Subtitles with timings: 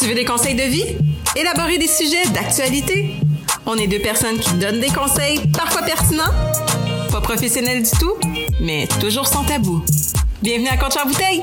[0.00, 0.96] Tu veux des conseils de vie?
[1.36, 3.14] Élaborer des sujets d'actualité?
[3.66, 6.32] On est deux personnes qui donnent des conseils, parfois pertinents,
[7.12, 8.14] pas professionnels du tout,
[8.60, 9.84] mais toujours sans tabou.
[10.42, 11.42] Bienvenue à Compte en bouteille!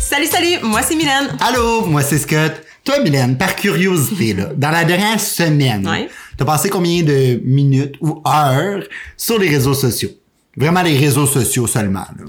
[0.00, 0.58] Salut, salut!
[0.62, 1.36] Moi, c'est Mylène.
[1.40, 2.62] Allô, moi c'est Scott.
[2.84, 6.08] Toi, Mylène, par curiosité, là, dans la dernière semaine, Ouais.
[6.38, 8.84] t'as passé combien de minutes ou heures
[9.16, 10.10] sur les réseaux sociaux?
[10.56, 12.06] Vraiment les réseaux sociaux seulement.
[12.18, 12.24] Là.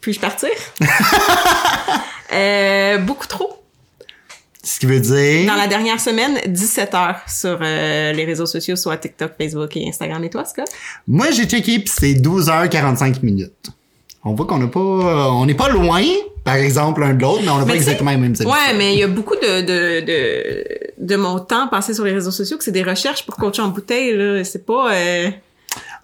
[0.00, 0.50] Puis-je partir?
[2.32, 3.58] euh, beaucoup trop.
[4.64, 5.46] Ce qui veut dire...
[5.46, 9.88] Dans la dernière semaine, 17 heures sur euh, les réseaux sociaux, soit TikTok, Facebook et
[9.88, 10.22] Instagram.
[10.22, 10.68] Et toi, Scott?
[11.08, 13.70] Moi, j'ai checké pis c'est 12h45 minutes.
[14.24, 14.78] On voit qu'on n'a pas...
[14.80, 16.00] On n'est pas loin,
[16.44, 18.46] par exemple, l'un de l'autre, mais on n'a pas exactement les mêmes habitudes.
[18.46, 20.64] Ouais, mais il y a beaucoup de, de, de,
[20.98, 23.68] de mon temps passé sur les réseaux sociaux que c'est des recherches pour coacher en
[23.68, 24.44] bouteille, là.
[24.44, 24.92] C'est pas...
[24.94, 25.28] euh,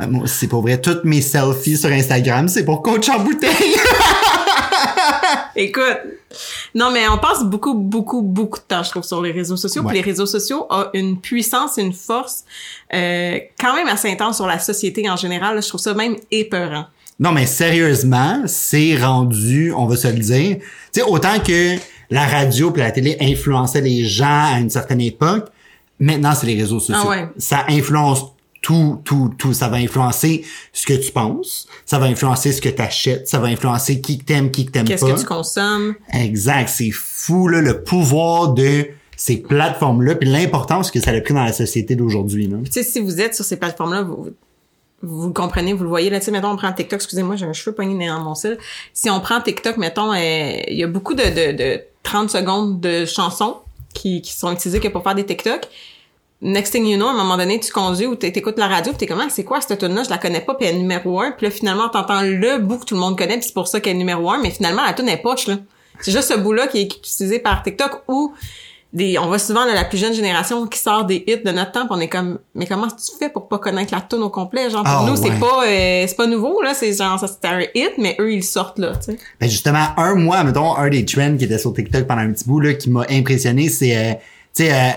[0.03, 3.51] Euh, Moi, c'est pour vrai, toutes mes selfies sur Instagram, c'est pour coach en bouteille.
[5.61, 5.99] Écoute,
[6.73, 9.83] non, mais on passe beaucoup, beaucoup, beaucoup de temps, je trouve, sur les réseaux sociaux.
[9.83, 9.89] Ouais.
[9.89, 12.45] Puis les réseaux sociaux ont une puissance, une force
[12.95, 15.57] euh, quand même assez intense sur la société en général.
[15.57, 15.61] là.
[15.61, 16.85] Je trouve ça même épeurant.
[17.19, 20.59] Non, mais sérieusement, c'est rendu, on va se le dire.
[20.59, 21.75] Tu sais, autant que
[22.11, 25.49] la radio et la télé influençaient les gens à une certaine époque,
[25.99, 27.03] maintenant, c'est les réseaux sociaux.
[27.05, 27.29] Ah ouais.
[27.37, 28.27] Ça influence
[28.61, 29.53] tout, tout, tout.
[29.53, 33.39] Ça va influencer ce que tu penses, ça va influencer ce que tu achètes, ça
[33.39, 34.93] va influencer qui t'aime, qui que t'aimes pas.
[34.93, 35.95] Qu'est-ce que tu consommes?
[36.13, 41.35] Exact, c'est fou, là, le pouvoir de ces plateformes-là, puis l'importance que ça a pris
[41.35, 42.49] dans la société d'aujourd'hui.
[42.49, 44.29] Tu sais, si vous êtes sur ces plateformes-là, vous,
[45.03, 46.11] vous le comprenez, vous le voyez.
[46.11, 46.99] Là, tu sais, mettons, on prend TikTok.
[46.99, 48.59] Excusez-moi, j'ai un cheveu pogné dans mon cil.
[48.93, 52.81] Si on prend TikTok, mettons, euh, il y a beaucoup de, de, de 30 secondes
[52.81, 53.57] de chansons
[53.93, 55.69] qui, qui sont utilisées que pour faire des TikTok.
[56.41, 58.93] Next thing you know, à un moment donné, tu conduis ou t'é- t'écoutes la radio,
[58.93, 60.77] pis t'es comme, Ah, c'est quoi cette tune là Je la connais pas, puis elle
[60.77, 61.33] est numéro un.
[61.33, 63.81] Puis là, finalement, t'entends le bout que tout le monde connaît, puis c'est pour ça
[63.81, 64.39] qu'elle est numéro un.
[64.41, 65.57] Mais finalement, la tune est poche, là.
[66.01, 68.33] C'est juste ce bout-là qui est utilisé par TikTok ou
[68.93, 71.73] des, on voit souvent là, la plus jeune génération qui sort des hits de notre
[71.73, 74.31] temps, pis on est comme, mais comment tu fais pour pas connaître la tune au
[74.31, 74.71] complet?
[74.71, 75.41] Genre, pour Ah, nous, c'est ouais.
[75.41, 76.73] pas, euh, c'est pas nouveau, là.
[76.73, 79.19] C'est genre, ça c'était un hit, mais eux, ils sortent là, tu sais.
[79.41, 82.45] Ben justement, un mois, mettons, un des trends qui était sur TikTok pendant un petit
[82.45, 84.13] bout, là, qui m'a impressionné, c'est, euh,
[84.57, 84.91] tu sais, euh,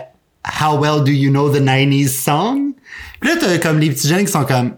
[0.45, 2.73] How well do you know the 90s song?
[3.19, 4.73] Puis là, t'as comme les petits jeunes qui sont comme...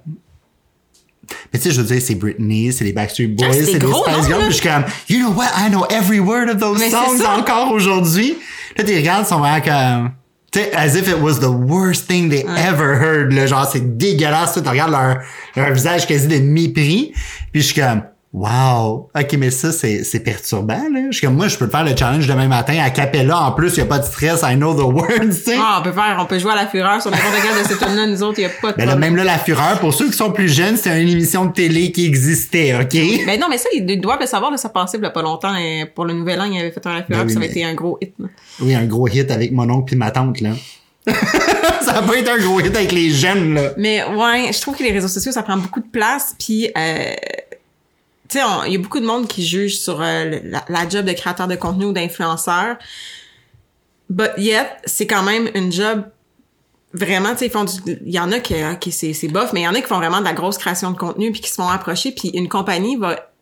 [1.52, 3.66] Mais tu sais, je veux dire, c'est Britney, c'est les Backstreet Boys, Ah, c'est des
[3.66, 6.50] c'est les Spice Girls, puis je suis comme, you know what, I know every word
[6.50, 8.38] of those Mais songs encore aujourd'hui.
[8.78, 10.12] Là, tu regardes, ils sont vraiment comme...
[10.52, 13.48] Tu sais, as if it was the worst thing they ever heard, là.
[13.48, 15.18] Genre, c'est dégueulasse, tu regardes leur,
[15.56, 17.14] leur visage quasi de mépris.
[17.52, 19.10] Puis je suis comme, wow.
[19.16, 21.02] OK, mais ça, c'est, c'est perturbant, là.
[21.12, 23.40] Je suis comme, moi, je peux faire le challenge demain matin à Capella.
[23.40, 24.42] En plus, il y a pas de stress.
[24.44, 25.56] I know the words, tu sais.
[25.58, 27.78] Ah, on peut faire, on peut jouer à la fureur sur n'importe quel de ces
[27.86, 29.94] tunes là nous autres, y a pas de Ben là, même là, La Fureur, pour
[29.94, 32.94] ceux qui sont plus jeunes, c'était une émission de télé qui existait, OK?
[33.26, 35.22] Ben non, mais ça, ils doivent le savoir, là, ça passait il y a pas
[35.22, 37.40] longtemps, et pour le nouvel an, il avait fait un la fureur, Ben puis ça
[37.40, 38.28] avait mais- été un gros hit, là.
[38.62, 40.52] Oui, un gros hit avec mon oncle puis ma tante, là.
[41.82, 43.72] ça pas été un gros hit avec les jeunes, là.
[43.78, 46.34] Mais ouais, je trouve que les réseaux sociaux, ça prend beaucoup de place.
[46.40, 47.14] Puis, euh,
[48.30, 51.06] tu sais, il y a beaucoup de monde qui juge sur euh, la, la job
[51.06, 52.78] de créateur de contenu ou d'influenceur.
[54.10, 56.06] But yet, c'est quand même une job
[56.94, 57.74] vraiment, tu sais, ils font du,
[58.06, 59.88] il y en a qui, qui c'est, c'est bof, mais il y en a qui
[59.88, 62.48] font vraiment de la grosse création de contenu puis qui se font approcher puis une
[62.48, 63.33] compagnie va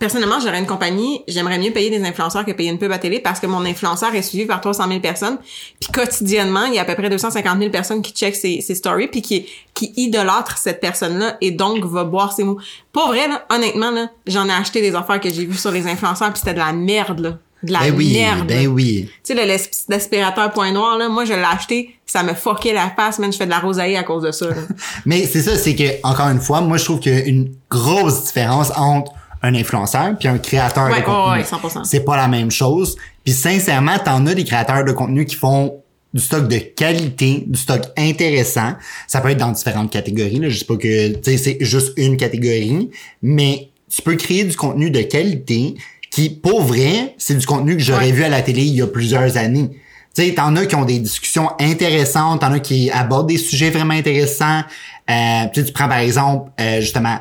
[0.00, 3.20] personnellement, j'aurais une compagnie, j'aimerais mieux payer des influenceurs que payer une pub à télé
[3.20, 5.38] parce que mon influenceur est suivi par 300 000 personnes.
[5.78, 8.74] Puis quotidiennement, il y a à peu près 250 000 personnes qui checkent ses, ses
[8.74, 12.58] stories puis qui, qui idolâtrent cette personne-là et donc va boire ses mots.
[12.92, 15.86] Pas vrai, là, honnêtement, là, j'en ai acheté des affaires que j'ai vues sur les
[15.86, 17.38] influenceurs puis c'était de la merde, là.
[17.62, 18.46] De la Ben oui, merde.
[18.48, 19.10] ben oui.
[19.22, 19.58] Tu sais,
[19.90, 23.36] l'aspirateur point noir, là, moi, je l'ai acheté, ça me fuckait la face, man, je
[23.36, 24.54] fais de la rosaïe à cause de ça, là.
[25.04, 27.52] Mais c'est ça, c'est que, encore une fois, moi, je trouve qu'il y a une
[27.68, 29.12] grosse différence entre
[29.42, 31.32] un influenceur puis un créateur Ouais, de contenu.
[31.32, 31.84] ouais, ouais, 100%.
[31.84, 32.96] C'est pas la même chose.
[33.24, 35.76] Puis sincèrement, t'en as des créateurs de contenu qui font
[36.12, 38.74] du stock de qualité, du stock intéressant.
[39.06, 40.40] Ça peut être dans différentes catégories.
[40.40, 40.48] Là.
[40.48, 42.90] Je sais pas que c'est juste une catégorie,
[43.22, 45.74] mais tu peux créer du contenu de qualité
[46.10, 48.12] qui, pour vrai, c'est du contenu que j'aurais Ouais.
[48.12, 49.70] vu à la télé il y a plusieurs années.
[50.16, 53.70] Tu sais, t'en as qui ont des discussions intéressantes, t'en as qui abordent des sujets
[53.70, 54.62] vraiment intéressants.
[55.08, 57.20] Euh, tu prends par exemple, euh, justement,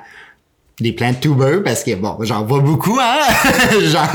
[0.82, 3.20] des plant tubers parce que bon j'en vois beaucoup hein.
[3.92, 4.08] Genre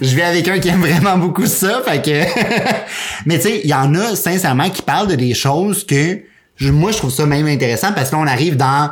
[0.00, 2.40] je vais avec un qui aime vraiment beaucoup ça fait que
[3.26, 6.20] mais tu sais il y en a sincèrement qui parlent de des choses que
[6.56, 8.90] je- moi je trouve ça même intéressant parce que là on arrive dans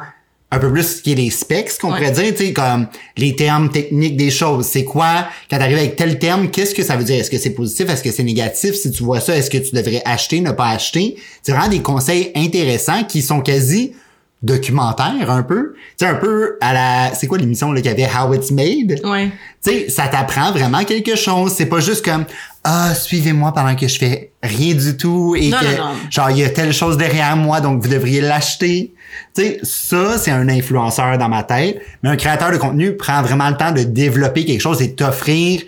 [0.52, 1.98] un peu plus ce qui est les specs qu'on Ouais.
[1.98, 2.86] pourrait dire tu sais comme
[3.16, 4.64] les termes techniques des choses.
[4.66, 7.16] C'est quoi quand t'arrives avec tel terme qu'est-ce que ça veut dire?
[7.18, 7.90] Est-ce que c'est positif?
[7.90, 8.76] Est-ce que c'est négatif?
[8.76, 11.16] Si tu vois ça est-ce que tu devrais acheter ne pas acheter?
[11.42, 13.94] C'est vraiment des conseils intéressants qui sont quasi
[14.42, 15.74] documentaire un peu.
[15.98, 17.14] Tu sais, un peu à la...
[17.14, 19.00] C'est quoi l'émission là qu'il y avait How It's Made?
[19.04, 19.30] Ouais.
[19.64, 21.52] Tu sais, ça t'apprend vraiment quelque chose.
[21.52, 22.24] C'est pas juste comme
[22.68, 25.94] ah suivez-moi pendant que je fais rien du tout et Non, que non, non.
[26.10, 28.92] genre il y a telle chose derrière moi donc vous devriez l'acheter.
[29.36, 33.22] Tu sais, ça c'est un influenceur dans ma tête, mais un créateur de contenu prend
[33.22, 35.62] vraiment le temps de développer quelque chose et t'offrir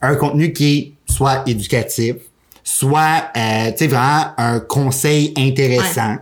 [0.00, 2.16] un contenu qui est soit éducatif,
[2.62, 6.18] soit euh, tu sais vraiment un conseil intéressant.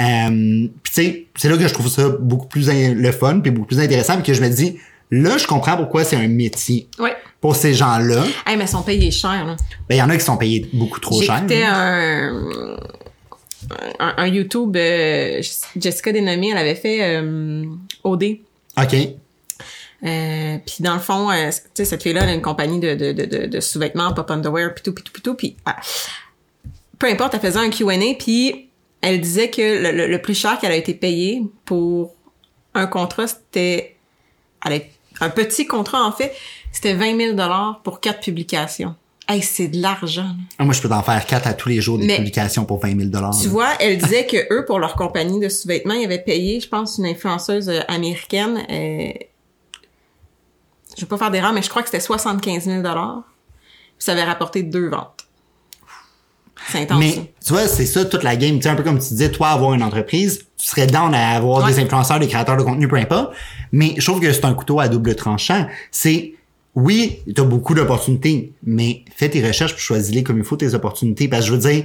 [0.00, 3.50] Euh, puis tu sais, c'est là que je trouve ça beaucoup plus le fun puis
[3.50, 4.78] beaucoup plus intéressant puis que je me dis
[5.10, 7.14] là je comprends pourquoi c'est un métier Ouais.
[7.40, 8.24] pour ces gens-là.
[8.46, 9.56] Hey, mais ils sont payés cher, là.
[9.88, 11.36] Ben, il y en a qui sont payés beaucoup trop cher.
[11.36, 12.32] J'écoutais un,
[13.98, 15.42] un, un YouTube, euh,
[15.76, 17.64] Jessica Denomie, elle avait fait euh,
[18.04, 18.24] OD.
[18.80, 18.94] OK.
[20.02, 23.12] Euh, puis dans le fond, tu sais, cette fille-là, elle a une compagnie de, de,
[23.12, 25.76] de, de, de sous-vêtements, pop underwear, pis tout, pis tout, pis tout, pis ah,
[26.98, 28.69] peu importe, elle faisait un Q&A, puis
[29.02, 32.14] elle disait que le, le- le plus cher qu'elle a été payée pour
[32.74, 33.96] un contrat, c'était
[35.20, 36.32] un petit contrat en fait,
[36.72, 38.94] c'était 20 000 dollars pour quatre publications.
[39.28, 40.24] Hey, c'est de l'argent.
[40.24, 40.34] là.
[40.58, 42.80] Ah, Moi, je peux t'en faire quatre à tous les jours des Mais- publications pour
[42.80, 46.18] 20 000 Tu vois, elle disait que eux, pour leur compagnie de sous-vêtements, ils avaient
[46.22, 48.58] payé, je pense, une influenceuse euh, américaine.
[48.68, 49.12] Euh,
[50.96, 52.90] je vais pas faire d'erreur, mais je crois que c'était 75 000 Puis
[53.98, 55.19] ça avait rapporté deux ventes.
[56.68, 56.98] C'est intense.
[56.98, 57.14] Mais
[57.44, 58.56] tu vois, c'est ça toute la game.
[58.56, 61.30] Tu sais, un peu comme tu disais, toi, avoir une entreprise, tu serais down à
[61.36, 61.72] avoir Ouais.
[61.72, 63.32] des influenceurs, des créateurs de contenu, peu importe.
[63.72, 65.66] Mais je trouve que c'est un couteau à double tranchant.
[65.90, 66.34] C'est,
[66.74, 71.28] oui, t'as beaucoup d'opportunités, mais fais tes recherches puis choisis-les comme il faut tes opportunités.
[71.28, 71.84] Parce que je veux dire,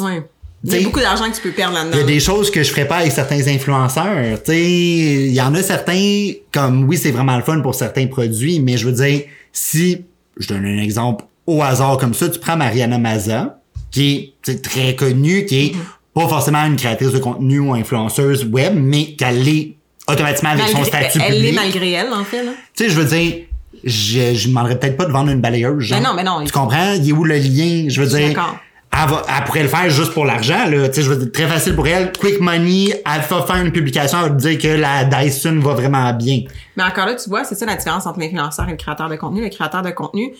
[0.00, 0.22] Ouais.
[0.64, 2.06] Il y a beaucoup d'argent que tu peux perdre Il y a là-dedans.
[2.06, 4.42] des choses que je ferais pas avec certains influenceurs.
[4.42, 8.06] Tu sais, il y en a certains comme oui, c'est vraiment le fun pour certains
[8.06, 10.04] produits, mais je veux dire si
[10.38, 13.60] je donne un exemple au hasard comme ça, tu prends Mariana Maza,
[13.96, 15.72] qui est très connue, qui est
[16.14, 19.76] pas forcément une créatrice de contenu ou influenceuse web, mais qu'elle est
[20.06, 21.42] automatiquement avec son statut elle public.
[21.42, 22.42] l'est malgré elle, en fait.
[22.74, 23.44] Tu sais, je veux dire,
[23.84, 25.82] je, je demanderais peut-être pas de vendre une balayeuse.
[25.82, 25.98] genre.
[25.98, 26.44] Ben non, ben non.
[26.44, 26.92] Tu comprends?
[26.92, 27.86] Il est où le lien?
[27.88, 28.56] Je veux dire, d'accord.
[28.92, 30.88] elle, va, elle pourrait le faire juste pour l'argent, là.
[30.88, 32.12] Tu sais, je veux dire, très facile pour elle.
[32.12, 35.72] Quick money, elle va faire une publication, elle va te dire que la Dyson va
[35.72, 36.42] vraiment bien.
[36.76, 39.16] Mais encore là, tu vois, c'est ça la différence entre l'influenceur et le créateur de
[39.16, 39.42] contenu.
[39.42, 40.32] Le créateur de contenu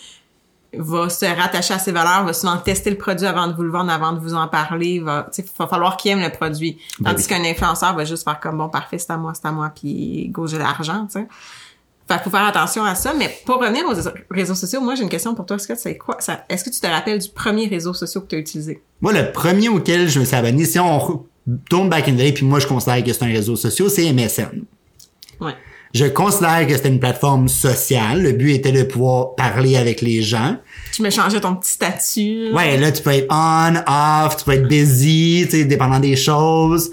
[0.73, 3.71] va se rattacher à ses valeurs, va souvent tester le produit avant de vous le
[3.71, 4.99] vendre, avant de vous en parler.
[4.99, 6.77] Va, tu sais, va falloir qu'il aime le produit.
[6.99, 7.29] Ben Tandis oui.
[7.29, 10.27] qu'un influenceur va juste faire comme bon, parfait, c'est à moi, c'est à moi, puis
[10.29, 11.27] go, j'ai l'argent, tu sais.
[12.09, 13.13] Fait faut faire attention à ça.
[13.13, 13.93] Mais pour revenir aux
[14.33, 15.57] réseaux sociaux, moi, j'ai une question pour toi.
[15.57, 16.15] Est-ce que c'est quoi?
[16.19, 18.81] ça- Est-ce que tu te rappelles du premier réseau social que tu as utilisé?
[19.01, 21.25] Moi, le premier auquel je me suis abonné, si on
[21.69, 24.09] tourne back in the day, puis moi, je considère que c'est un réseau social, c'est
[24.13, 24.63] MSN.
[25.41, 25.53] Ouais.
[25.93, 28.21] Je considère que c'était une plateforme sociale.
[28.21, 30.57] Le but était de pouvoir parler avec les gens.
[30.93, 32.51] Tu me changeais ton petit statut.
[32.53, 33.73] Ouais, là, tu peux être on,
[34.25, 36.91] off, tu peux être busy, tu sais, dépendant des choses.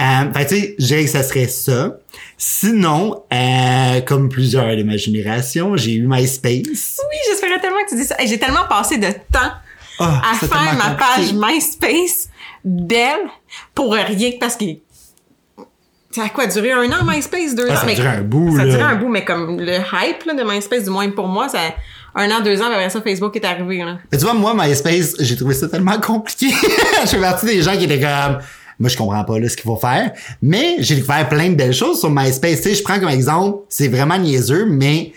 [0.00, 1.96] Euh, fait tu sais, je dirais que ça serait ça.
[2.36, 6.98] Sinon, euh, comme plusieurs de ma génération, j'ai eu MySpace.
[7.00, 8.16] Oui, j'espérais tellement que tu dis ça.
[8.24, 9.52] J'ai tellement passé de temps
[10.00, 11.32] Ah, à faire ma page.
[11.34, 12.28] MySpace
[12.64, 13.28] d'elle
[13.74, 14.64] pour rien parce que
[16.14, 17.54] ça a quoi duré un an MySpace?
[17.54, 17.76] Deux Ah, ans?
[17.76, 20.24] ça a mais- duré un bout, ça a duré un bout mais comme le hype
[20.26, 21.58] là, de MySpace du moins pour moi ça
[22.14, 23.98] un an deux ans après ça Facebook est arrivé là.
[24.10, 26.48] Mais tu vois, moi, MySpace, j'ai trouvé ça tellement compliqué.
[27.04, 28.38] je fais partie des gens qui étaient comme,
[28.78, 30.12] moi, je comprends pas, là, ce qu'il faut faire.
[30.42, 32.58] Mais j'ai découvert plein de belles choses sur MySpace.
[32.60, 35.12] Tu sais, je prends comme exemple, c'est vraiment niaiseux, mais,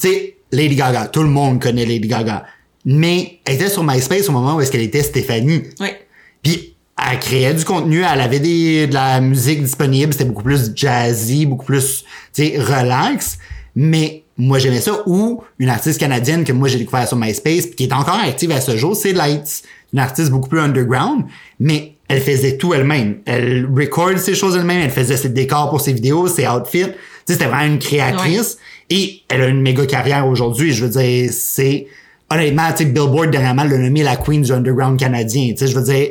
[0.00, 2.44] tu sais, Lady Gaga, tout le monde connaît Lady Gaga.
[2.86, 5.64] Mais elle était sur MySpace au moment où est-ce qu'elle était Stéphanie.
[5.78, 6.00] Ouais.
[6.42, 6.69] Puis
[7.10, 11.46] elle créait du contenu, elle avait des, de la musique disponible, c'était beaucoup plus jazzy,
[11.46, 13.38] beaucoup plus, tu sais, relax.
[13.74, 15.02] Mais moi, j'aimais ça.
[15.06, 18.50] Ou une artiste canadienne que moi, j'ai découvert sur MySpace, puis qui est encore active
[18.50, 19.62] à ce jour, c'est Lights.
[19.92, 21.24] Une artiste beaucoup plus underground,
[21.58, 23.18] mais elle faisait tout elle-même.
[23.26, 26.84] Elle record ses choses elle-même, elle faisait ses décors pour ses vidéos, ses outfits.
[26.84, 26.92] Tu
[27.26, 28.58] sais, c'était vraiment une créatrice.
[28.88, 30.72] Et elle a une méga carrière aujourd'hui.
[30.72, 31.86] Je veux dire, c'est...
[32.32, 35.50] Honnêtement, tu sais, Billboard, dernièrement, l'a nommé la queen du underground canadien.
[35.50, 36.08] Tu sais, je veux dire,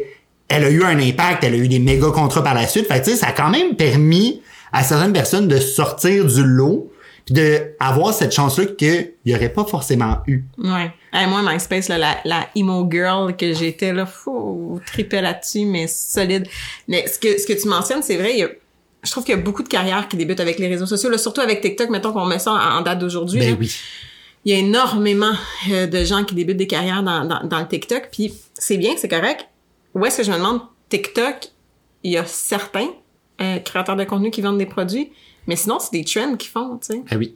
[0.49, 2.87] elle a eu un impact, elle a eu des méga contrats par la suite.
[2.87, 4.41] Fait que, tu sais, ça a quand même permis
[4.73, 6.91] à certaines personnes de sortir du lot
[7.25, 10.43] puis de avoir cette chance-là qu'il n'y aurait pas forcément eu.
[10.57, 10.91] Ouais.
[11.13, 15.87] Hey, moi, MySpace, là, la, la emo girl que j'étais, là, fou, tripais là-dessus, mais
[15.87, 16.47] solide.
[16.87, 18.49] Mais ce que, ce que tu mentionnes, c'est vrai, il y a-
[19.03, 21.17] je trouve qu'il y a beaucoup de carrières qui débutent avec les réseaux sociaux, là,
[21.17, 23.39] surtout avec TikTok, mettons qu'on met ça en, en date d'aujourd'hui.
[23.39, 23.71] Ben oui.
[24.45, 25.31] Il y a énormément
[25.71, 28.91] euh, de gens qui débutent des carrières dans, dans, dans le TikTok, puis c'est bien,
[28.97, 29.47] c'est correct.
[29.93, 31.47] Où est-ce que je me demande, TikTok,
[32.03, 32.89] il y a certains
[33.41, 35.11] euh, créateurs de contenu qui vendent des produits,
[35.47, 37.03] mais sinon, c'est des trends qu'ils font, tu sais.
[37.09, 37.35] Ben oui.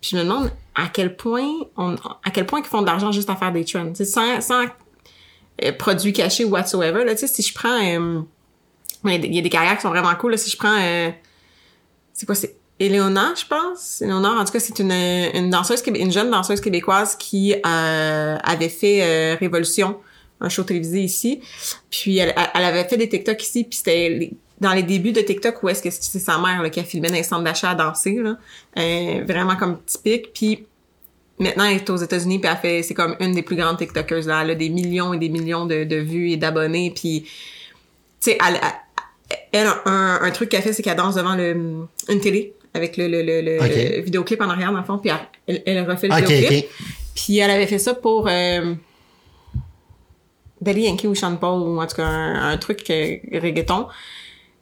[0.00, 3.12] Puis je me demande à quel point on, à quel point ils font de l'argent
[3.12, 4.64] juste à faire des trends, tu sais, sans, sans
[5.62, 7.04] euh, produits cachés ou whatsoever.
[7.04, 8.20] Là, tu sais, si je prends, euh,
[9.04, 10.32] il y a des- carrières qui sont vraiment cool.
[10.32, 10.78] Là, si je prends,
[12.12, 14.00] c'est quoi, c'est Eleonore, je pense?
[14.00, 19.34] Eleonore, en tout cas, c'est une, une danseuse, une jeune danseuse québécoise qui avait fait
[19.34, 19.98] Révolution,
[20.42, 21.40] un show télévisé ici.
[21.90, 24.30] Puis elle, elle avait fait des TikTok ici, puis c'était
[24.60, 27.08] dans les débuts de TikTok où est-ce que c'est sa mère là, qui a filmé
[27.08, 28.36] dans les centres d'achat à danser, là.
[28.78, 30.32] Euh, vraiment comme typique.
[30.34, 30.66] Puis
[31.38, 34.26] maintenant, elle est aux États-Unis, puis elle fait, c'est comme une des plus grandes TikTokers,
[34.26, 34.42] là.
[34.42, 38.38] Elle a des millions et des millions de, de vues et d'abonnés, puis tu sais,
[38.46, 42.54] elle, elle, elle, un, un truc qu'elle fait, c'est qu'elle danse devant le, une télé
[42.74, 43.58] avec le, le, le, le
[43.98, 44.04] Ok.
[44.04, 45.10] vidéoclip en arrière, dans le fond, puis
[45.48, 46.64] elle, refait le Ok, vidéoclip.
[46.66, 46.86] ok.
[47.16, 48.74] Puis elle avait fait ça pour euh,
[50.62, 53.86] Daddy Yankee ou Sean Paul, ou en tout cas un, un truc euh, reggaeton.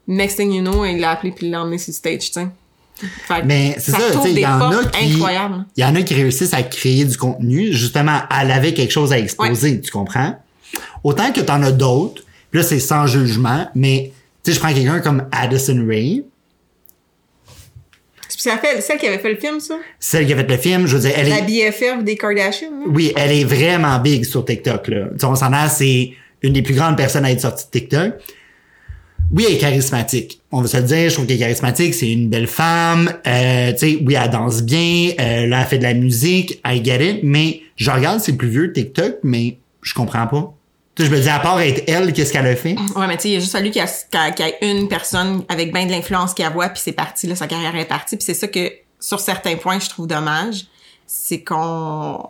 [0.09, 2.33] Next thing you know, il l'a appelé puis il l'a emmené sur le stage, tu
[2.33, 2.49] sais.
[3.01, 5.65] Que Mais c'est ça, sais, il y en a portes qui, incroyables.
[5.77, 7.73] il y en a qui réussissent à créer du contenu.
[7.73, 10.37] Justement, elle avait quelque chose à exposer, tu comprends?
[11.03, 15.01] Autant que t'en as d'autres, là, c'est sans jugement, mais, tu sais, je prends quelqu'un
[15.01, 16.25] comme Addison Ray,
[18.37, 19.77] Qu'elle fait- celle qui avait fait le film, ça?
[19.99, 22.71] celle qui a fait le film, je veux dire, elle La est, BFF des Kardashians.
[22.71, 22.87] là.
[22.89, 25.07] oui, elle est vraiment big sur TikTok, là.
[25.13, 26.11] Tu sais, on s'en a, c'est
[26.43, 28.13] une des plus grandes personnes à être sortie de TikTok.
[29.33, 30.41] Oui, elle est charismatique.
[30.51, 33.13] On va se le dire, je trouve qu'elle est charismatique, c'est une belle femme.
[33.27, 36.83] Euh, tu sais, oui, elle danse bien, euh, là, elle fait de la musique, I
[36.85, 40.53] get it, mais je regarde ses plus vieux TikTok, mais je comprends pas.
[41.05, 42.77] Je me dis, à part être elle, qu'est-ce qu'elle a fait?
[42.97, 45.45] Ouais, mais tu sais, il a juste fallu qu'il y, a- a- ait une personne
[45.49, 48.17] avec bien de l'influence qui la voit, puis c'est parti, là, sa carrière est partie.
[48.17, 50.67] Puis c'est ça que, sur certains points, je trouve dommage,
[51.07, 52.29] c'est qu'on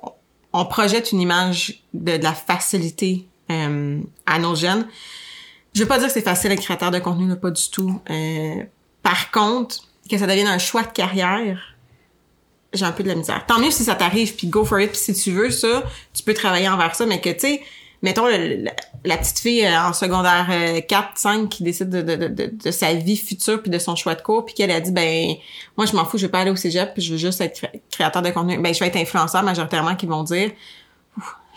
[0.53, 4.87] on projette une image de, de la facilité euh, à nos jeunes.
[5.75, 8.01] Je veux pas dire que c'est facile être créateur de contenu, là, pas du tout.
[8.11, 8.55] Euh,
[9.03, 9.77] par contre,
[10.11, 11.77] que ça devienne un choix de carrière,
[12.73, 13.45] j'ai un peu de la misère.
[13.47, 15.83] Tant mieux si ça t'arrive, puis go for it, puis si tu veux ça,
[16.15, 17.63] tu peux travailler envers ça, mais que, tu sais,
[18.03, 18.73] mettons le- la,
[19.05, 22.71] la petite fille euh, en secondaire euh, 4, 5 qui décide de, de, de, de,
[22.71, 25.35] sa vie future puis de son choix de cours, puis qu'elle a dit, ben,
[25.77, 27.55] moi, je m'en fous, je veux pas aller au cégep, puis je veux juste être
[27.61, 28.59] cré- créateur de contenu.
[28.59, 30.51] Ben, je vais être influenceur majoritairement qui vont dire,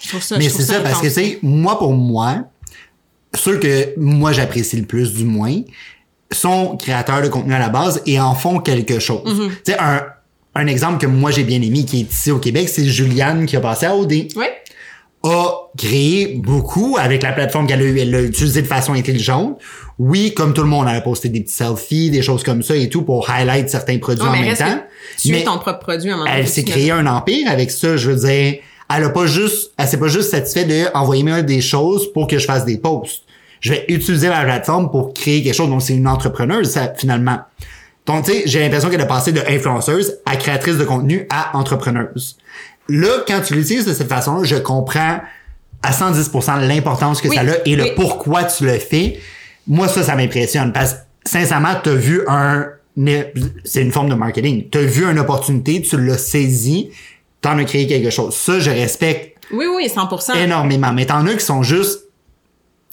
[0.02, 2.44] je trouve ça, Mais c'est ça, parce que, tu sais, moi, pour moi,
[3.36, 5.62] ceux que moi j'apprécie le plus, du moins,
[6.32, 9.24] sont créateurs de contenu à la base et en font quelque chose.
[9.26, 9.50] Mm-hmm.
[9.50, 10.04] Tu sais, un,
[10.56, 13.56] un exemple que moi j'ai bien aimé qui est ici au Québec, c'est Juliane qui
[13.56, 14.12] a passé à OD.
[14.36, 14.52] Ouais.
[15.24, 19.60] a créé beaucoup avec la plateforme qu'elle a eu, elle l'a utilisée de façon intelligente.
[20.00, 22.76] Oui, comme tout le monde, elle a posté des petits selfies, des choses comme ça
[22.76, 24.84] et tout pour highlight certains produits en mais même temps.
[25.20, 27.72] tu Mais ton propre produit un moment donné, elle s'est tu créé un empire avec
[27.72, 28.60] ça, je veux dire.
[28.96, 32.38] Elle a pas juste, elle s'est pas juste satisfaite de envoyer-moi des choses pour que
[32.38, 33.24] je fasse des posts.
[33.60, 35.70] Je vais utiliser la plateforme pour créer quelque chose.
[35.70, 37.40] Donc, c'est une entrepreneuse, ça, finalement.
[38.06, 41.58] Donc, tu sais, j'ai l'impression qu'elle a passé de influenceuse à créatrice de contenu à
[41.58, 42.38] entrepreneuse.
[42.90, 45.22] Là, quand tu l'utilises de cette façon-là, je comprends
[45.84, 49.20] à 110% l'importance que Oui, ça a et le pourquoi tu le fais.
[49.68, 52.68] Moi, ça, ça m'impressionne parce que, sincèrement, t'as vu un,
[53.64, 54.70] c'est une forme de marketing.
[54.70, 56.90] T'as vu une opportunité, tu l'as saisi,
[57.42, 58.34] t'en as créé quelque chose.
[58.36, 60.36] Ça, je respecte Oui, oui, 100%.
[60.38, 60.94] énormément.
[60.94, 62.02] Mais t'en as qui sont juste,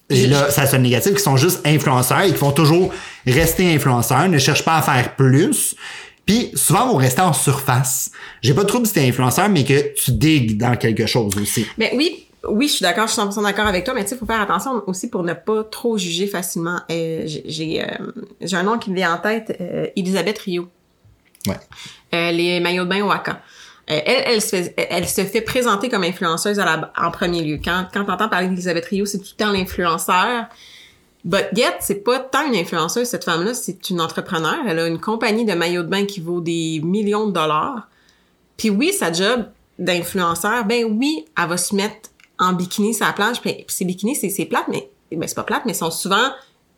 [0.08, 2.92] et là, ça sonne négatif, qui sont juste influenceurs et qui vont toujours
[3.26, 5.76] rester influenceurs, ne cherchent pas à faire plus.
[6.26, 8.10] Puis souvent vont rester en surface.
[8.42, 11.66] J'ai pas de trouble si t'es influenceur, mais que tu digues dans quelque chose aussi.
[11.78, 14.16] Mais oui, oui, je suis d'accord, je suis 100% d'accord avec toi, mais tu sais,
[14.16, 16.80] faut faire attention aussi pour ne pas trop juger facilement.
[16.90, 17.86] Euh, j'ai- j'ai euh,
[18.40, 20.68] j'ai un nom qui me vient en tête, euh, Elisabeth Rio.
[21.46, 21.56] Ouais.
[22.14, 23.40] Euh, les maillots de bain au Haka.
[23.90, 27.42] Euh, elle, elle, se fait, elle se fait présenter comme influenceuse à la, en premier
[27.42, 27.58] lieu.
[27.64, 30.46] Quand, quand t'entends parler d'Elisabeth Rio, c'est tout le temps l'influenceur.
[31.24, 34.54] But yet, c'est pas tant une influenceuse, cette femme-là, c'est une entrepreneur.
[34.66, 37.88] Elle a une compagnie de maillots de bain qui vaut des millions de dollars.
[38.56, 39.46] Puis oui, sa job
[39.78, 42.09] d'influenceur, ben oui, elle va se mettre
[42.40, 43.40] en bikini sur la plage.
[43.40, 46.30] Puis ces bikinis, c'est c'est plate, mais ben c'est pas plate, mais sont souvent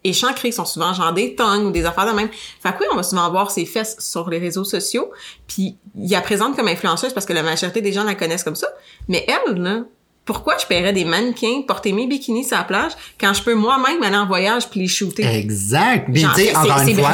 [0.04, 2.28] échancrés, sont souvent genre des tongues ou des affaires de même.
[2.60, 5.10] Fait que oui, on va souvent voir ses fesses sur les réseaux sociaux.
[5.46, 8.56] Puis il la présente comme influenceuse parce que la majorité des gens la connaissent comme
[8.56, 8.68] ça.
[9.08, 9.84] Mais elle, là,
[10.24, 14.02] pourquoi je paierais des mannequins porter mes bikinis sur la plage quand je peux moi-même
[14.02, 15.24] aller en voyage puis les shooter?
[15.26, 16.08] Exact.
[16.12, 17.10] Puis, tu sais, c'est- encore une fois,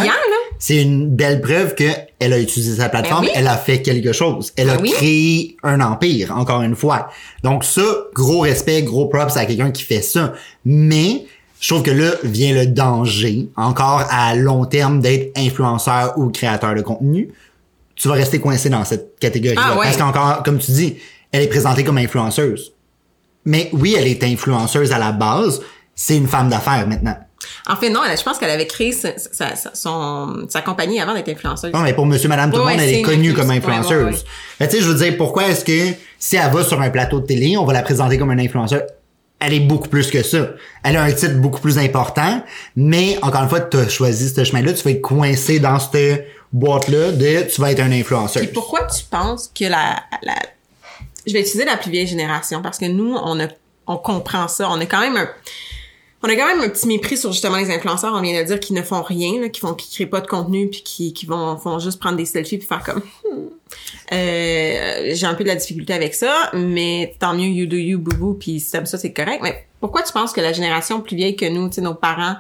[0.59, 1.85] c'est une belle preuve que
[2.19, 3.33] elle a utilisé sa plateforme, Ben oui.
[3.37, 4.53] elle a fait quelque chose.
[4.57, 4.91] Elle a Ben oui.
[4.91, 7.09] créé un empire, encore une fois.
[7.45, 10.35] Donc ça, gros respect, gros props à quelqu'un qui fait ça.
[10.65, 11.25] Mais
[11.61, 16.75] je trouve que là vient le danger, encore à long terme, d'être influenceur ou créateur
[16.75, 17.31] de contenu.
[17.95, 19.63] Tu vas rester coincé dans cette catégorie-là.
[19.65, 19.85] Ah ouais.
[19.85, 20.97] Parce qu'encore, comme tu dis,
[21.33, 22.73] elle est présentée comme influenceuse.
[23.45, 25.61] Mais oui, elle est influenceuse à la base.
[25.95, 27.17] C'est une femme d'affaires maintenant.
[27.69, 29.11] En fait, non, je pense qu'elle avait créé sa,
[29.75, 31.73] son, sa compagnie avant d'être influenceuse.
[31.73, 34.05] Non, mais pour monsieur, madame, tout le Ouais, monde, elle est connue comme influenceuse.
[34.05, 34.19] ouais, ouais.
[34.61, 37.21] Mais tu sais, je veux dire, pourquoi est-ce que si elle va sur un plateau
[37.21, 38.83] de télé, on va la présenter comme une influenceur?
[39.41, 40.49] Elle est beaucoup plus que ça.
[40.83, 42.43] Elle a un titre beaucoup plus important,
[42.75, 46.21] mais encore une fois, tu as choisi ce chemin-là, tu vas être coincé dans ce
[46.53, 48.43] boîte-là de tu vas être un influenceur.
[48.43, 50.35] Puis pourquoi tu penses que la, la
[51.29, 53.49] je vais utiliser la plus vieille génération parce que nous on a
[53.87, 55.29] on comprend ça, on a quand même un
[56.23, 58.59] on a quand même un petit mépris sur justement les influenceurs, on vient de dire
[58.59, 61.27] qu'ils ne font rien, là, qui font qui créent pas de contenu puis qui, qui
[61.27, 63.49] vont font juste prendre des selfies puis faire comme hmm.
[64.13, 67.99] euh, j'ai un peu de la difficulté avec ça, mais tant mieux you do you
[67.99, 71.17] boo puis si t'aimes ça c'est correct, mais pourquoi tu penses que la génération plus
[71.17, 72.37] vieille que nous, tu sais nos parents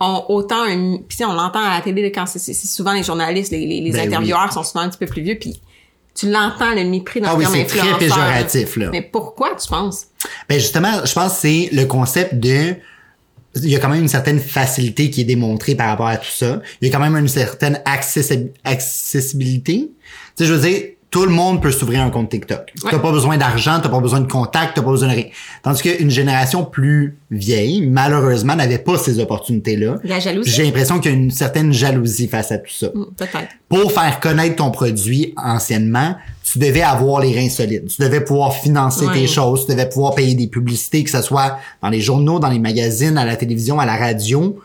[0.00, 3.66] ont autant un puis on l'entend à la télé quand c'est souvent les journalistes, les,
[3.66, 4.06] les, Ben oui.
[4.06, 5.60] intervieweurs sont souvent un petit peu plus vieux puis
[6.14, 8.88] tu l'entends le mépris dans Ah le oui, c'est très péjoratif, là.
[8.92, 10.06] Mais pourquoi tu penses?
[10.48, 12.74] Ben justement, je pense que c'est le concept de
[13.56, 16.30] il y a quand même une certaine facilité qui est démontrée par rapport à tout
[16.30, 16.62] ça.
[16.80, 19.90] Il y a quand même une certaine accessi- accessibilité.
[20.36, 22.72] Tu sais, je veux dire, tout le monde peut s'ouvrir un compte TikTok.
[22.82, 22.90] Ouais.
[22.90, 25.26] T'as pas besoin d'argent, t'as pas besoin de contact, t'as pas besoin de rien.
[25.62, 29.98] Tandis qu'une génération plus vieille, malheureusement, n'avait pas ces opportunités-là.
[30.04, 30.50] La jalousie?
[30.50, 33.48] J'ai l'impression qu'il y a une certaine jalousie face à tout ça Peut-être.
[33.68, 36.16] pour faire connaître ton produit anciennement,
[36.50, 37.88] tu devais avoir les reins solides.
[37.94, 39.12] Tu devais pouvoir financer Ouais.
[39.12, 42.48] tes choses, tu devais pouvoir payer des publicités, que ce soit dans les journaux, dans
[42.50, 44.58] les magazines, à la télévision, à la radio.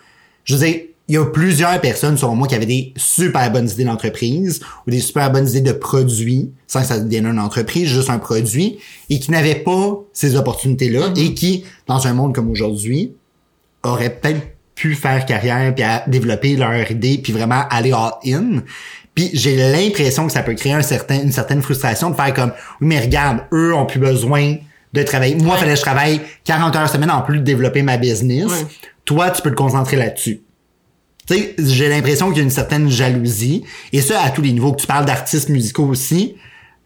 [0.46, 0.76] Je veux dire,
[1.10, 4.92] il y a plusieurs personnes, selon moi, qui avaient des super bonnes idées d'entreprise ou
[4.92, 8.78] des super bonnes idées de produits, sans que ça devienne une entreprise, juste un produit,
[9.10, 13.14] et qui n'avaient pas ces opportunités-là et qui, dans un monde comme aujourd'hui,
[13.84, 14.42] auraient peut-être
[14.76, 18.62] pu faire carrière puis à développer leur idée puis vraiment aller all in.
[19.16, 22.52] Puis j'ai l'impression que ça peut créer un certain, une certaine frustration de faire comme
[22.82, 24.56] oui mais regarde, eux ont plus besoin
[24.94, 25.36] de travailler.
[25.36, 25.60] Moi, Ouais.
[25.60, 28.46] fallait que je travaille 40 heures semaine en plus de développer ma business.
[28.46, 28.66] Ouais.
[29.06, 30.42] Toi, tu peux te concentrer là-dessus.
[31.28, 33.64] Tu sais, j'ai l'impression qu'il y a une certaine jalousie.
[33.94, 34.72] Et ça, à tous les niveaux.
[34.74, 36.36] Que tu parles d'artistes musicaux aussi.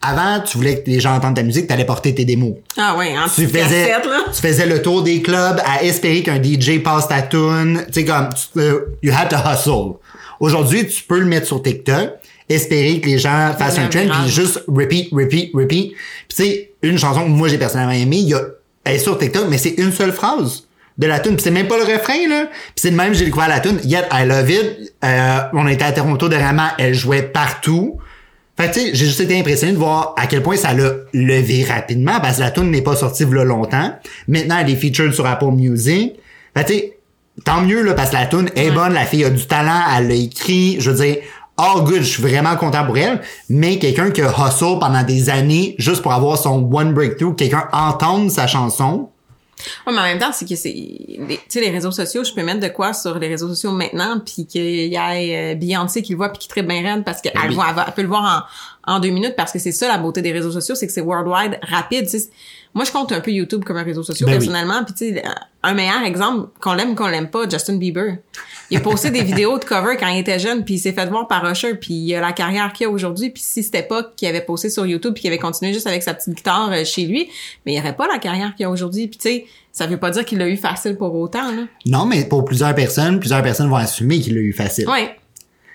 [0.03, 2.95] Avant, tu voulais que les gens entendent ta musique, tu allais porter tes démos Ah
[2.97, 4.23] ouais, en tu faisais, cassette, là.
[4.33, 7.83] tu faisais le tour des clubs à espérer qu'un DJ passe ta tune.
[7.87, 9.97] Tu sais, comme, tu- euh, you had to hustle.
[10.39, 12.13] Aujourd'hui, tu peux le mettre sur TikTok,
[12.49, 15.91] espérer que les gens fassent un trend, puis juste repeat, repeat, repeat.
[15.91, 18.41] Puis tu sais, une chanson que moi j'ai personnellement aimée, il y a,
[18.83, 20.63] elle est sur TikTok, mais c'est une seule phrase
[20.97, 21.35] de la tune.
[21.35, 22.45] Puis c'est même pas le refrain, là.
[22.47, 23.79] Puis c'est de même, j'ai découvert la tune.
[23.83, 24.93] Yet, I love it.
[25.03, 27.97] Euh, on était à Toronto dernièrement, elle jouait partout.
[28.57, 30.91] Fait que, tu sais, j'ai juste été impressionné de voir à quel point ça l'a
[31.13, 33.95] levé rapidement parce que la tune n'est pas sortie là longtemps.
[34.27, 36.13] Maintenant, elle est featured sur Apple Music.
[36.55, 36.97] Fait tu sais,
[37.45, 40.09] tant mieux, là, parce que la tune est bonne, la fille a du talent, elle
[40.09, 40.77] l'a écrit.
[40.79, 41.17] Je veux dire,
[41.57, 43.21] all good, je suis vraiment content pour elle.
[43.49, 47.67] Mais quelqu'un qui a hustle pendant des années juste pour avoir son one breakthrough, quelqu'un
[47.71, 49.09] entende sa chanson,
[49.85, 52.43] Ouais, mais en même temps, c'est que c'est, tu sais, les réseaux sociaux, je peux
[52.43, 56.13] mettre de quoi sur les réseaux sociaux maintenant, puis qu'il y ait euh, Beyoncé qui
[56.13, 57.55] le voit puis qui tripe bien raide parce qu'elle Ben oui.
[57.55, 58.49] voit, elle, peut le voir
[58.85, 61.01] en, deux minutes parce que c'est ça la beauté des réseaux sociaux, c'est que c'est
[61.01, 62.07] worldwide, rapide.
[62.73, 64.45] Moi, je compte un peu YouTube comme un réseau social Ben oui.
[64.45, 65.23] personnellement, puis tu sais,
[65.61, 68.17] un meilleur exemple, qu'on l'aime ou qu'on l'aime pas, Justin Bieber.
[68.69, 71.05] Il a posté des vidéos de cover quand il était jeune, puis il s'est fait
[71.07, 74.03] voir par Usher, puis il a la carrière qu'il a aujourd'hui, puis si c'était pas
[74.15, 76.85] qu'il avait posté sur YouTube puis qu'il avait continué juste avec sa petite guitare euh,
[76.85, 77.29] chez lui,
[77.65, 79.07] mais il aurait pas la carrière qu'il a aujourd'hui.
[79.09, 81.63] Puis tu sais, ça veut pas dire qu'il l'a eu facile pour autant, là.
[81.85, 84.87] non, mais pour plusieurs personnes, plusieurs personnes vont assumer qu'il l'a eu facile.
[84.87, 85.15] Ouais.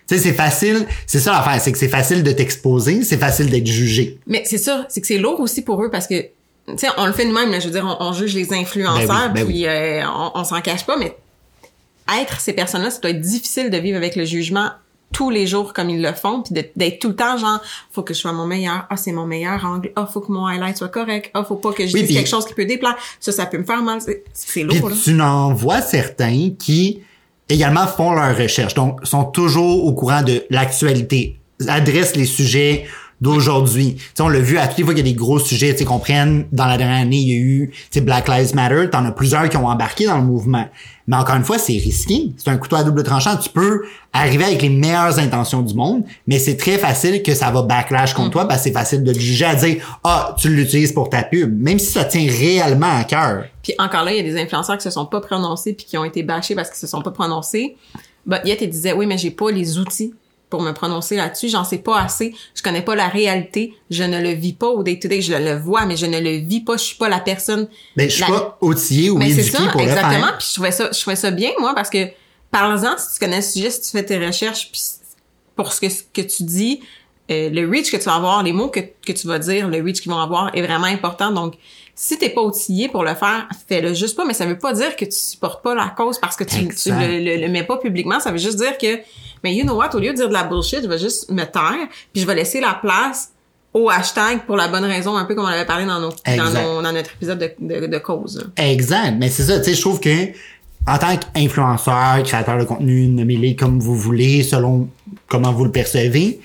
[0.07, 3.49] Tu sais, c'est facile, c'est ça l'affaire, c'est que c'est facile de t'exposer, c'est facile
[3.49, 4.19] d'être jugé.
[4.25, 6.29] Mais c'est ça, c'est que c'est lourd aussi pour eux parce que, tu
[6.77, 9.07] sais, on le fait de même, là, je veux dire, on, on juge les influenceurs,
[9.33, 11.15] Ben oui, ben puis euh, on, on s'en cache pas, mais
[12.21, 14.69] être ces personnes-là, ça doit être difficile de vivre avec le jugement
[15.13, 18.13] tous les jours comme ils le font, puis d'être tout le temps genre, faut que
[18.13, 20.89] je sois mon meilleur, ah c'est mon meilleur angle, ah faut que mon highlight soit
[20.89, 23.45] correct, ah faut pas que je Oui, dise quelque chose qui peut déplaire, ça ça
[23.45, 24.95] peut me faire mal, c'est- lourd là.
[25.01, 27.01] tu en vois certains qui
[27.49, 32.85] également font leurs recherches, donc sont toujours au courant de l'actualité, adressent les sujets
[33.21, 33.97] d'aujourd'hui.
[34.19, 36.45] On l'a vu à toutes les fois qu'il y a des gros sujets, qu'on prenne,
[36.51, 39.57] dans la dernière année, il y a eu, Black Lives Matter, t'en as plusieurs qui
[39.57, 40.67] ont embarqué dans le mouvement.
[41.07, 42.31] Mais encore une fois, c'est risqué.
[42.37, 43.37] C'est un couteau à double tranchant.
[43.37, 47.49] Tu peux arriver avec les meilleures intentions du monde, mais c'est très facile que ça
[47.49, 50.91] va backlash contre toi parce que c'est facile de juger à dire, ah, tu l'utilises
[50.91, 51.61] pour ta pub.
[51.61, 53.45] Même si ça tient réellement à cœur.
[53.63, 55.97] Puis encore là, il y a des influenceurs qui se sont pas prononcés puis qui
[55.97, 57.77] ont été bâchés parce qu'ils se sont pas prononcés.
[58.25, 60.13] But yet, ils disaient, oui, mais j'ai pas les outils
[60.49, 61.49] pour me prononcer là-dessus.
[61.49, 62.33] J'en sais pas assez.
[62.55, 63.73] Je connais pas la réalité.
[63.89, 65.21] Je ne le vis pas au day-to-day.
[65.21, 66.77] Je le vois, mais je ne le vis pas.
[66.77, 67.67] Je suis pas la personne.
[67.95, 70.27] Ben, je suis pas outillé ou Mais c'est éduqué ça, pour le exactement.
[70.27, 70.37] faire.
[70.37, 72.07] Puis je trouvais ça, je trouvais ça bien, moi, parce que,
[72.51, 74.81] parle-en, si tu connais le sujet, si tu fais tes recherches, puis
[75.55, 76.81] pour ce que, ce que tu dis,
[77.29, 79.83] euh, le reach que tu vas avoir, les mots que, que tu vas dire, le
[79.83, 81.31] reach qu'ils vont avoir est vraiment important.
[81.31, 81.55] Donc,
[81.99, 84.95] si t'es pas outillé pour le faire, fais-le juste pas, mais ça veut pas dire
[84.95, 87.77] que tu supportes pas la cause parce que tu, tu le, le, le mets pas
[87.77, 88.19] publiquement.
[88.19, 88.99] Ça veut juste dire que,
[89.43, 91.43] mais you know what, au lieu de dire de la bullshit, je vais juste me
[91.43, 93.31] taire, puis je vais laisser la place
[93.73, 96.15] au hashtag pour la bonne raison, un peu comme on avait parlé dans, nos, dans,
[96.45, 96.61] Exact.
[96.63, 98.47] nos- dans notre épisode de, de, de cause.
[98.57, 99.15] Exact.
[99.17, 100.27] Mais c'est ça, tu sais, je trouve que
[100.87, 104.87] en tant qu'influenceur, créateur de contenu, nommez-les comme vous voulez, selon
[105.27, 106.39] comment vous le percevez,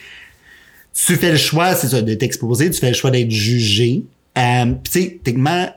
[0.94, 4.02] tu fais le choix, c'est ça, de t'exposer, tu fais le choix d'être jugé.
[4.38, 5.68] Euh, tu sais, techniquement,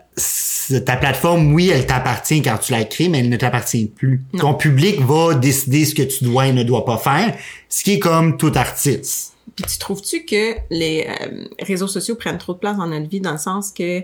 [0.85, 4.23] ta plateforme, oui, elle t'appartient quand tu la crées, mais elle ne t'appartient plus.
[4.39, 7.35] Ton public va décider ce que tu dois et ne dois pas faire,
[7.69, 9.33] ce qui est comme tout artiste.
[9.55, 13.19] Puis tu trouves-tu que les euh, réseaux sociaux prennent trop de place dans notre vie
[13.21, 14.01] dans le sens que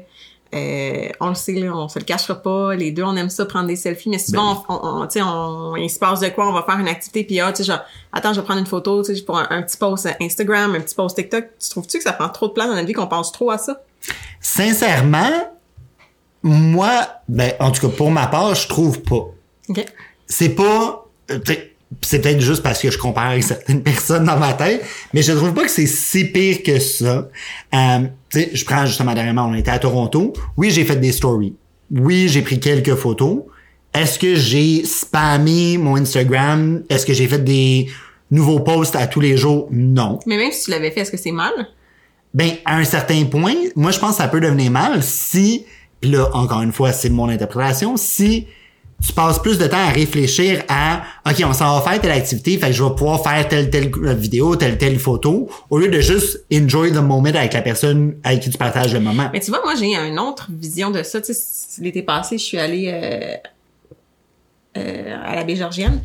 [0.54, 3.46] euh, on le sait, là, on se le cachera pas, les deux on aime ça
[3.46, 6.50] prendre des selfies, mais souvent on, on, on- sais, on, il se passe de quoi,
[6.50, 7.80] on va faire une activité puis ah, tu sais genre
[8.12, 10.82] attends, je vais prendre une photo, tu sais, pour un, un petit post Instagram, un
[10.82, 11.46] petit post TikTok.
[11.58, 13.58] Tu trouves-tu que ça prend trop de place dans notre vie qu'on pense trop à
[13.58, 13.82] ça?
[14.42, 15.32] Sincèrement,
[16.44, 19.30] moi, ben, en tout cas, pour ma part, je trouve pas.
[20.28, 21.40] C'est pas euh,
[22.02, 25.34] c'est peut-être juste parce que je compare avec certaines personnes dans ma tête, mais je
[25.34, 27.30] trouve pas que c'est si pire que ça.
[27.74, 28.00] Euh,
[28.30, 30.34] tu sais, je prends justement dernièrement, on était à Toronto.
[30.58, 31.56] Oui, j'ai fait des stories.
[31.92, 33.40] Oui, j'ai pris quelques photos.
[33.94, 36.84] Est-ce que j'ai spammé mon Instagram?
[36.90, 37.90] Est-ce que j'ai fait des
[38.30, 39.68] nouveaux posts à tous les jours?
[39.72, 40.20] Non.
[40.26, 41.52] Mais même si tu l'avais fait, est-ce que c'est mal?
[42.34, 45.66] Ben, à un certain point, moi, je pense que ça peut devenir mal si,
[46.00, 48.48] puis là, encore une fois, c'est mon interprétation, si
[49.06, 52.58] tu passes plus de temps à réfléchir à, OK, on s'en va faire telle activité,
[52.58, 56.00] fait que je vais pouvoir faire telle, telle vidéo, telle, telle photo, au lieu de
[56.00, 59.30] juste enjoy the moment avec la personne avec qui tu partages le moment.
[59.34, 61.20] Mais tu vois, moi, j'ai une autre vision de ça.
[61.20, 63.36] Tu sais, l'été passé, je suis allée euh,
[64.78, 66.02] euh, à la baie Georgienne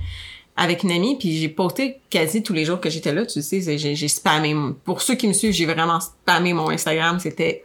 [0.57, 3.27] avec une amie, puis j'ai posté quasi tous les jours que j'étais là.
[3.27, 4.55] Tu sais, j'ai spammé.
[4.55, 7.19] mon- Pour ceux qui me suivent, j'ai vraiment spammé mon Instagram.
[7.21, 7.65] C'était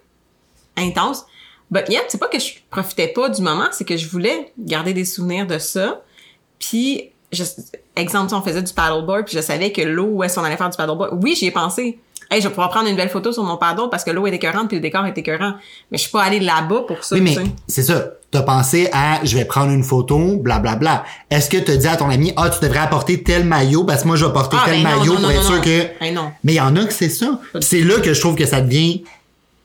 [0.78, 1.26] intense.
[1.70, 4.94] But yeah, c'est pas que je profitais pas du moment, c'est que je voulais garder
[4.94, 6.02] des souvenirs de ça.
[6.60, 7.44] Puis, je,
[7.96, 10.70] exemple, on faisait du paddleboard, puis je savais que l'eau où est-ce qu'on allait faire
[10.70, 11.18] du paddleboard.
[11.24, 11.98] Oui, j'y ai pensé.
[12.32, 14.32] Hey, je vais pouvoir prendre une belle photo sur mon paddle parce que l'eau est
[14.32, 15.56] écœurante puis le décor est écœurant.
[15.92, 17.16] Mais je suis pas allée là-bas pour ça.
[17.16, 17.36] Oui, mais
[17.68, 18.06] c'est ça.
[18.32, 20.62] T'as pensé à, je vais prendre une photo, blablabla.
[20.62, 21.06] Bla, bla.
[21.30, 24.08] Est-ce que t'as dit à ton ami, ah, tu devrais apporter tel maillot, parce que
[24.08, 25.88] moi, je vais porter Ah, tel ben maillot non, pour non, être sûr que...
[26.00, 26.32] Ben non.
[26.46, 27.38] Mais il y en a que c'est ça.
[27.60, 29.04] C'est là que je trouve que ça devient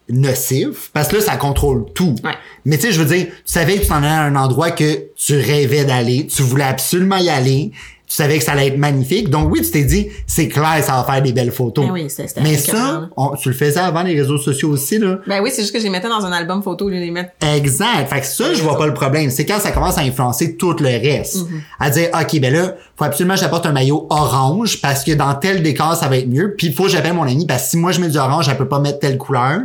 [0.09, 2.17] nocif, parce que là, ça contrôle tout.
[2.25, 2.33] Ouais.
[2.65, 4.73] Mais tu sais, je veux dire, tu savais que tu t'en allais à un endroit
[4.73, 7.71] que tu rêvais d'aller, tu voulais absolument y aller,
[8.09, 9.31] tu savais que ça allait être magnifique.
[9.31, 11.87] Donc oui, tu t'es dit, c'est clair, ça va faire des belles photos.
[11.87, 14.99] Ben oui, c'était- c'était Mais ça, on- tu le faisais avant les réseaux sociaux aussi,
[14.99, 15.19] là.
[15.27, 17.31] Ben oui, c'est juste que je les mettais dans un album photo de les mettre.
[17.55, 18.09] Exact.
[18.09, 19.31] Fait que ça, je vois pas le problème.
[19.31, 21.37] C'est quand ça commence à influencer tout le reste.
[21.39, 21.61] Mm-hmm.
[21.81, 25.35] À dire, OK, ben là, faut absolument que j'apporte un maillot orange parce que dans
[25.35, 26.55] tel décor, ça va être mieux.
[26.57, 28.49] Puis il faut que j'appelle mon ami parce que si moi je mets du orange,
[28.49, 29.63] elle peut pas mettre telle couleur.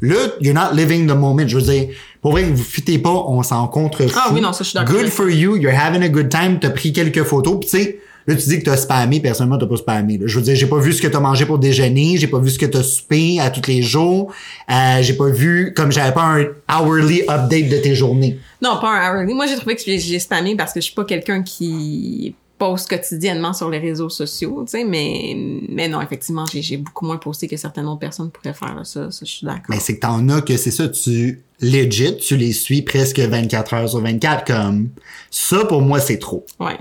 [0.00, 1.46] Là, you're not living the moment.
[1.46, 1.88] Je veux dire,
[2.24, 4.96] pour vrai, vous fûtez pas, on s'en contre Ah oui, non, ça, je suis d'accord
[4.96, 7.98] Good for you, you're having a good time, t'as pris quelques photos, pis tu sais,
[8.26, 10.24] là, tu dis que t'as spammé, personnellement, t'as pas spammé, là.
[10.26, 12.48] Je veux dire, j'ai pas vu ce que t'as mangé pour déjeuner, j'ai pas vu
[12.48, 14.32] ce que t'as soupé à tous les jours,
[14.70, 16.46] euh, j'ai pas vu, comme j'avais pas un
[16.80, 18.38] hourly update de tes journées.
[18.62, 19.34] Non, pas un hourly.
[19.34, 23.52] Moi, j'ai trouvé que j'ai spammé parce que je suis pas quelqu'un qui poste quotidiennement
[23.52, 25.36] sur les réseaux sociaux, tu sais, mais,
[25.68, 29.10] mais non, effectivement, j'ai beaucoup moins posté que certaines autres personnes pourraient faire, là, ça,
[29.10, 29.64] ça, je suis d'accord.
[29.68, 33.74] Mais c'est que t'en as que c'est ça, tu, legit, tu les suis presque 24
[33.74, 34.88] heures sur 24, comme,
[35.30, 36.46] ça, pour moi, c'est trop.
[36.58, 36.78] Ouais.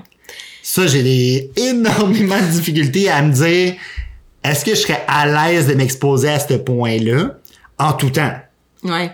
[0.61, 3.75] Ça, j'ai des énormément de difficultés à me dire
[4.43, 7.37] est-ce que je serais à l'aise de m'exposer à ce point-là
[7.77, 8.35] en tout temps?
[8.83, 9.11] Ouais.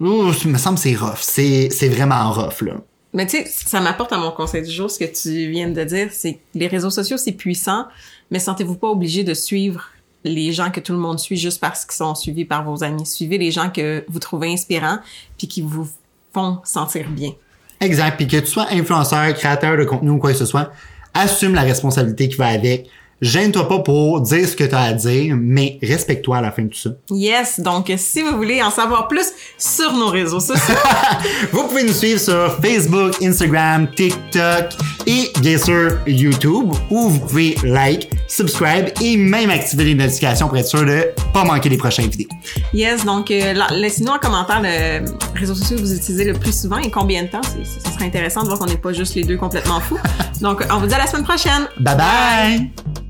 [0.00, 1.20] Ouh, ça me semble c'est rough.
[1.20, 2.74] C'est, c'est vraiment rough, là.
[3.12, 5.84] Mais tu sais, ça m'apporte à mon conseil du jour ce que tu viens de
[5.84, 7.86] dire, c'est que les réseaux sociaux, c'est puissant,
[8.30, 9.90] mais sentez-vous pas obligé de suivre
[10.24, 13.06] les gens que tout le monde suit juste parce qu'ils sont suivis par vos amis.
[13.06, 14.98] Suivez les gens que vous trouvez inspirants
[15.36, 15.88] puis qui vous
[16.32, 17.32] font sentir bien.
[17.80, 18.16] Exact.
[18.16, 20.72] Puis que tu sois influenceur, créateur de contenu ou quoi que ce soit,
[21.12, 22.88] assume la responsabilité qui va avec.
[23.22, 26.62] Gêne-toi pas pour dire ce que tu as à dire, mais respecte-toi à la fin
[26.62, 26.90] de tout ça.
[27.10, 30.74] Yes, donc si vous voulez en savoir plus sur nos réseaux sociaux,
[31.52, 34.70] Vous pouvez nous suivre sur Facebook, Instagram, TikTok
[35.06, 40.56] et bien sûr YouTube où vous pouvez like, subscribe et même activer les notifications pour
[40.58, 42.28] être sûr de pas manquer les prochaines vidéos.
[42.74, 45.04] yes, donc euh, la- laissez-nous en commentaire le
[45.38, 47.40] réseau social que vous utilisez le plus souvent et combien de temps.
[47.42, 49.98] Ça serait intéressant de voir qu'on n'est pas juste les deux complètement fous.
[50.40, 51.68] Donc, on vous dit à la semaine prochaine.
[51.78, 53.01] Bye bye!